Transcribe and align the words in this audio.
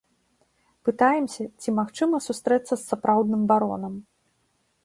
Пытаемся, 0.89 1.43
ці 1.63 1.69
магчыма 1.81 2.21
сустрэцца 2.29 2.73
з 2.75 2.81
сапраўдным 2.89 3.41
баронам. 3.53 3.93